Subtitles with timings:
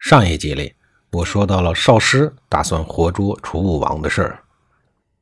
[0.00, 0.74] 上一集里，
[1.12, 4.42] 我说到了少师打算活捉楚武王的事儿。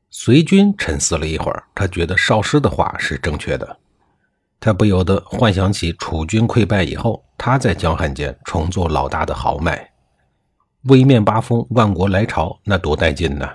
[0.08, 3.76] 随军沉思了一会儿，他觉得少师的话是正确的。
[4.60, 9.90] 他不由得幻想起楚军溃败以后，他在江汉间重做老大的豪迈，
[10.84, 13.52] 威面八方，万国来朝，那多带劲呐！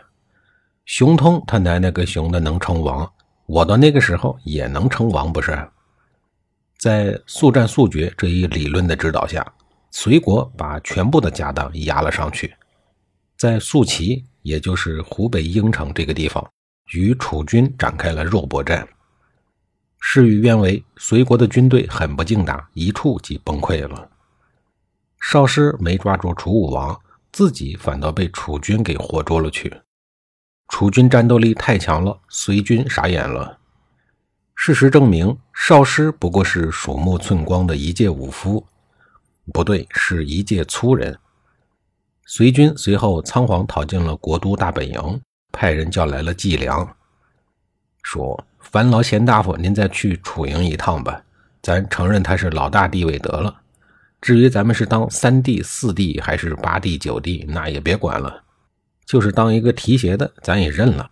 [0.85, 3.09] 熊通他奶奶个熊的能称王，
[3.45, 5.57] 我到那个时候也能称王不是？
[6.77, 9.53] 在速战速决这一理论的指导下。
[9.95, 12.51] 隋国把全部的家当押了上去，
[13.37, 16.43] 在宿齐，也就是湖北应城这个地方，
[16.93, 18.85] 与楚军展开了肉搏战。
[19.99, 24.09] 事与愿违，隋国的军队很不经打，一触即崩溃了。
[25.21, 26.99] 少师没抓住楚武王，
[27.31, 29.71] 自己反倒被楚军给活捉了去。
[30.69, 33.59] 楚军战斗力太强了，隋军傻眼了。
[34.55, 38.65] 事实证明，少师不过是鼠目寸光的一介武夫。
[39.51, 41.17] 不对，是一介粗人。
[42.25, 46.95] 隋军随后仓皇逃进了国都大本营，派人叫来了季梁，
[48.03, 51.21] 说：“烦劳贤大夫，您再去楚营一趟吧。
[51.61, 53.53] 咱承认他是老大地位得了。
[54.21, 58.43] 至于咱们是当三弟、四弟还是八弟、九弟，那也别管了，
[59.05, 61.11] 就是当一个提携的，咱也认了。”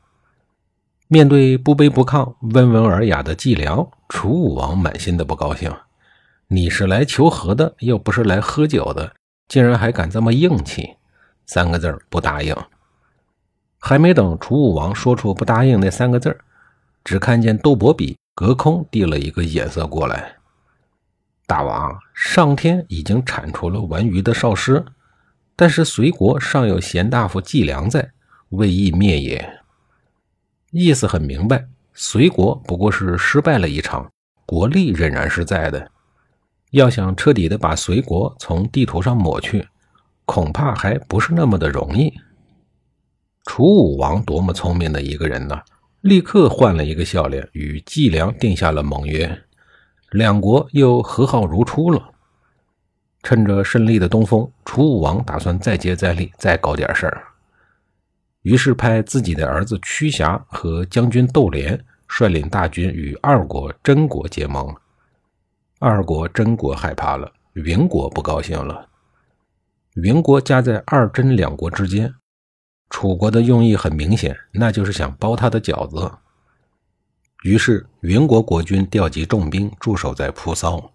[1.09, 5.69] 面对不卑不亢、温文尔雅的季梁，楚武王满心的不高兴。
[6.53, 9.15] 你是来求和的，又不是来喝酒的，
[9.47, 10.97] 竟然还敢这么硬气！
[11.45, 12.53] 三个字不答应。
[13.79, 16.37] 还没等楚武王说出不答应那三个字
[17.05, 20.35] 只看见窦伯比隔空递了一个眼色过来。
[21.47, 24.83] 大王，上天已经铲除了玩鱼的少师，
[25.55, 28.11] 但是隋国尚有贤大夫季梁在，
[28.49, 29.61] 未易灭也。
[30.71, 34.11] 意思很明白，隋国不过是失败了一场，
[34.45, 35.89] 国力仍然是在的。
[36.71, 39.67] 要想彻底的把隋国从地图上抹去，
[40.25, 42.13] 恐怕还不是那么的容易。
[43.45, 45.59] 楚武王多么聪明的一个人呢！
[46.01, 49.43] 立刻换了一个笑脸，与季梁定下了盟约，
[50.11, 52.11] 两国又和好如初了。
[53.21, 57.23] 趁着胜利的东风，楚武王打算再接再厉，再搞点事儿。
[58.43, 64.73] 于是派自己的儿子屈瑕和将军窦连率领大军与二国真国结盟。
[65.83, 68.87] 二国、真国害怕了，云国不高兴了。
[69.95, 72.13] 云国夹在二真两国之间，
[72.91, 76.11] 楚国的用意很明显，那就是想包他的饺子。
[77.41, 80.91] 于是，云国国君调集重兵驻守在蒲骚，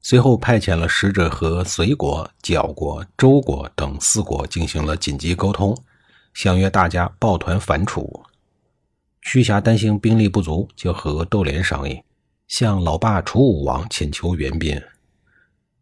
[0.00, 5.76] 随后派遣了使者和隋国、角国、周国等四国进行了紧急沟通，
[6.32, 8.22] 相约大家抱团反楚。
[9.20, 12.00] 屈瑕担心兵力不足，就和窦连商议。
[12.52, 14.78] 向老爸楚武王请求援兵。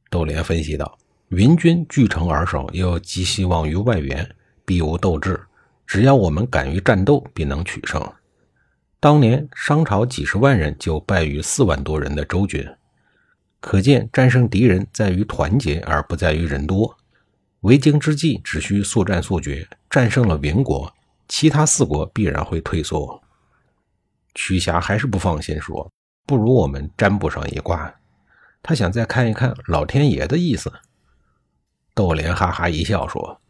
[0.09, 0.97] 窦连分析道
[1.31, 5.39] ：“云军据城而守，又寄希望于外援，必无斗志。
[5.85, 8.01] 只要我们敢于战斗，必能取胜。
[9.01, 12.65] 当年商朝几十万人就败于四万多人的周军，
[13.59, 16.97] 可见战胜敌人在于团结，而不在于人多。
[17.63, 20.95] 为京之计，只需速战速决，战胜了云国，
[21.27, 23.21] 其他四国必然会退缩。”
[24.37, 25.91] 屈瑕还是不放心，说。
[26.31, 27.93] 不如我们占卜上一卦，
[28.63, 30.73] 他想再看一看老天爷的意思。
[31.93, 33.41] 窦莲哈哈一笑说：“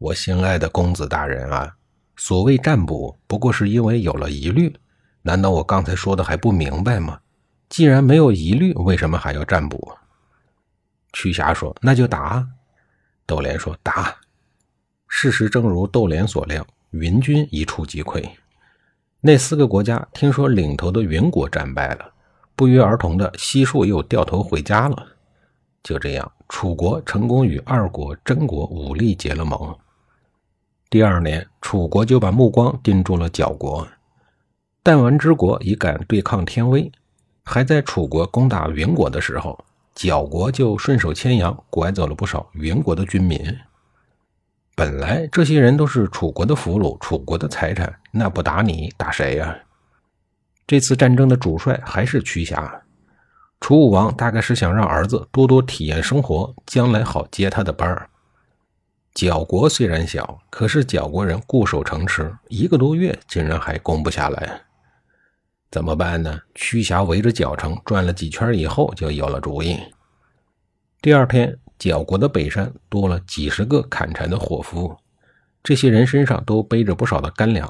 [0.00, 1.76] 我心爱的公子大人啊，
[2.16, 4.74] 所谓占卜，不过是因为有了疑虑。
[5.20, 7.20] 难道我刚才说的还不明白吗？
[7.68, 9.92] 既然没有疑虑，为什么还要占卜？”
[11.12, 12.48] 屈霞说：“那就打。”
[13.28, 14.16] 窦莲说：“打。”
[15.08, 18.26] 事实正如窦莲所料，云军一触即溃。
[19.20, 22.14] 那四个国家听说领头的云国战败了。
[22.60, 25.06] 不约而同的，悉数又掉头回家了。
[25.82, 29.74] 就这样，楚国成功与二国真国武力结了盟。
[30.90, 33.88] 第二年，楚国就把目光盯住了角国。
[34.82, 36.92] 弹丸之国已敢对抗天威，
[37.44, 39.64] 还在楚国攻打云国的时候，
[39.94, 43.42] 角国就顺手牵羊，拐走了不少云国的军民。
[44.76, 49.56] 本来这些人都是楚国的俘虏，楚国的财产，那不打你，打谁呀？
[50.70, 52.82] 这次战争的主帅还是屈瑕，
[53.60, 58.08] 楚武王大概是想让儿子多多体验生活，将来好接他的班儿。
[59.12, 64.60] 缴国虽然小，可是缴国人固守城池，一个多月竟然还攻不下来，
[65.72, 66.38] 怎么办呢？
[66.54, 69.76] 屈瑕围着角城转了几圈以后，就有了主意。
[71.02, 74.96] 第二天，缴国的北山多了几十个砍柴的伙夫，
[75.64, 77.68] 这些人身上都背着不少的干粮，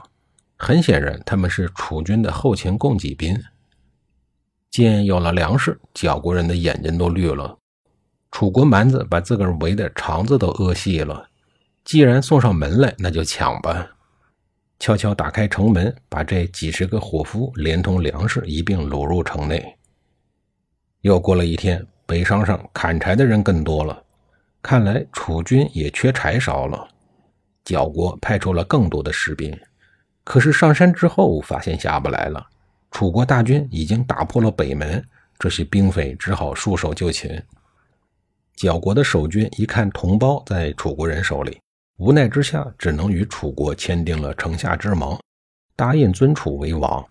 [0.62, 3.34] 很显然他们是楚军的后勤供给兵。
[4.70, 7.56] 见有了粮食，缴国人的眼睛都绿了。
[8.30, 11.26] 楚国蛮子把自个儿围的肠子都饿细了，
[11.82, 13.88] 既然送上门来，那就抢吧。
[14.78, 19.76] 悄悄打开城门，把这几十个伙夫连同粮食一并掳入城内。
[21.00, 21.86] 又过了一天。
[22.06, 24.02] 北商上砍柴的人更多了，
[24.60, 26.88] 看来楚军也缺柴烧了。
[27.64, 29.56] 角国派出了更多的士兵，
[30.24, 32.46] 可是上山之后发现下不来了。
[32.90, 35.04] 楚国大军已经打破了北门，
[35.38, 37.40] 这些兵匪只好束手就擒。
[38.56, 41.58] 角国的守军一看同胞在楚国人手里，
[41.96, 45.18] 无奈之下只能与楚国签订了城下之盟，
[45.76, 47.04] 答应尊楚为王。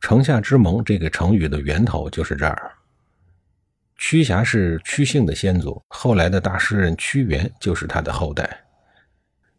[0.00, 2.72] 城下之盟这个成语的源头就是这儿。
[3.96, 8.64] 屈瑕是屈姓的先祖，后来的大诗人屈原就是他的后代。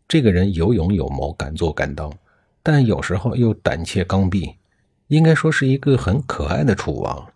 [0.08, 2.14] 这个人有勇有谋，敢做敢当，
[2.68, 4.58] 但有时候又胆怯刚愎，
[5.10, 7.28] 应该说是一个很可爱的楚王。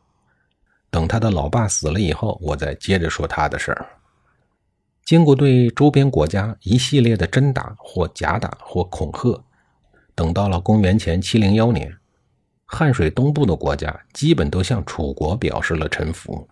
[0.90, 3.88] 等他的老爸死了以后，我再接着说他的事儿。
[5.06, 9.44] 经过对周边国家一系列的真打或假打或恐吓，
[10.16, 11.96] 等到了公元前七零幺年，
[12.66, 16.50] 汉水东部的国家基本都向楚国表示了臣服。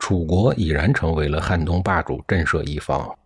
[0.00, 3.16] 楚国已然成为了汉东霸主，震慑一方。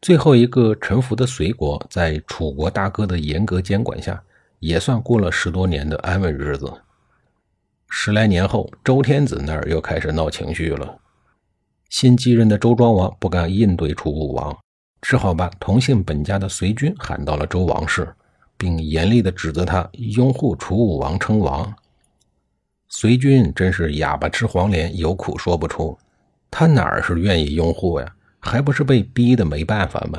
[0.00, 4.22] 最后一个臣服的隋国，在楚国大哥的严格监管下，
[4.58, 6.72] 也算过了十多年的安稳日子。
[7.90, 10.98] 十来年后，周天子那儿又开始闹情绪了。
[11.90, 14.56] 新继任的周庄王不敢应对楚武王，
[15.02, 18.10] 只好把同姓本家的隋军喊到了周王室，
[18.56, 21.70] 并严厉地指责他拥护楚武王称王。
[22.88, 25.98] 隋军真是哑巴吃黄连，有苦说不出。
[26.50, 28.14] 他哪儿是愿意拥护呀？
[28.40, 30.18] 还不是被逼的没办法吗？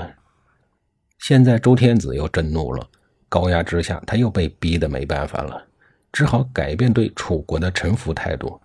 [1.20, 2.88] 现在周天子又震怒了，
[3.30, 5.68] 高压之下，他又被逼得没办法了，
[6.12, 8.60] 只好改变对楚国的臣服态度，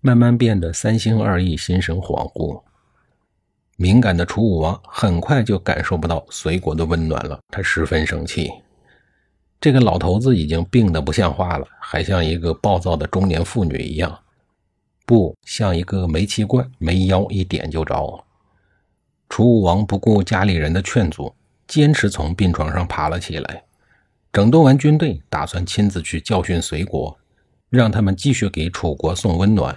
[0.00, 2.62] 慢慢变得三心二意，心神恍惚。
[3.76, 8.50] 敏感的楚武王很快就感受不到隋国的温暖了，他十分生气。
[9.60, 14.18] 这个老头子已经病得不像话了，还像一个暴躁的中年妇女一样，
[15.06, 18.24] 不像一个煤气罐，没腰一点就着。
[19.32, 21.34] 楚武王不顾家里人的劝阻，
[21.66, 23.64] 坚持从病床上爬了起来，
[24.30, 27.18] 整顿完军队，打算亲自去教训隋国，
[27.70, 29.74] 让他们继续给楚国送温暖。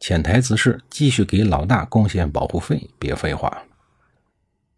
[0.00, 3.62] 潜台词是继续给老大贡献保护费，别废话。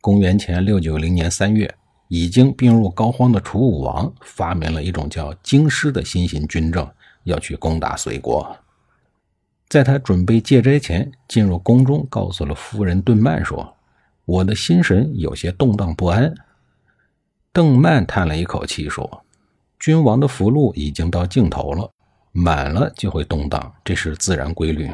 [0.01, 1.73] 公元前六九零年三月。
[2.09, 6.89] 已经病入膏肓的楚武王发明了一种叫京师的新型军政，
[7.25, 8.57] 要去攻打隋国。
[9.69, 13.77] 在他准备戒斋前，进入宫中，告诉了夫人邓曼说
[14.25, 16.33] ：“我的心神有些动荡不安。”
[17.53, 19.25] 邓曼叹了一口气说
[19.81, 21.91] ：“君王的福禄已经到尽头了，
[22.33, 24.91] 满了就会动荡，这是自然规律。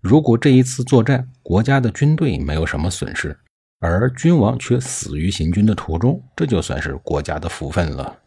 [0.00, 3.38] 如果这一次作战，国家的军队没有什么损失。”
[3.80, 8.18] 而君王却死于行军的途中，这就算是国家的福分了。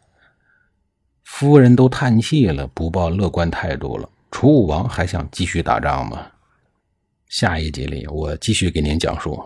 [1.24, 4.08] 夫人都叹气了，不抱乐观态度了。
[4.32, 6.26] 楚武王还想继续打仗吗？
[7.28, 9.42] 下一集里我继续给您讲述。